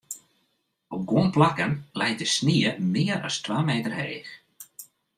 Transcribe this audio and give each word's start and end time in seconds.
Op 0.87 1.07
guon 1.07 1.31
plakken 1.31 1.87
leit 1.91 2.19
de 2.19 2.25
snie 2.35 2.67
mear 2.93 3.21
as 3.27 3.37
twa 3.45 3.57
meter 3.69 3.93
heech. 4.01 4.31